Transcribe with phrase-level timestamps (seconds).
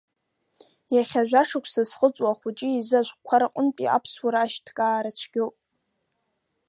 [0.95, 5.55] Иахьа жәашықәса зхыҵуа ахәыҷы изы ашәҟәқәа рҟынтәи Аԥсуара ашьҭкаара цәгьоуп.